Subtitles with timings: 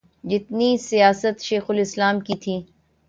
[0.23, 2.55] جتنی سیاست شیخ الاسلام کی تھی۔